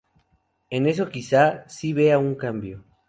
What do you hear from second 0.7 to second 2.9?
En eso quizá sí vea un cambio"".